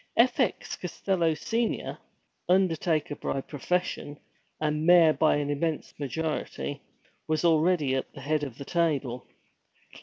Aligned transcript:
F. 0.17 0.39
X. 0.39 0.75
Costello, 0.77 1.35
Senior, 1.35 1.99
undertaker 2.49 3.13
by 3.15 3.39
profession, 3.39 4.17
and 4.59 4.83
mayor 4.83 5.13
by 5.13 5.35
an 5.35 5.51
immense 5.51 5.93
majority, 5.99 6.81
was 7.27 7.45
already 7.45 7.93
at 7.93 8.11
the 8.11 8.21
head 8.21 8.41
of 8.43 8.57
the 8.57 8.65
table. 8.65 9.27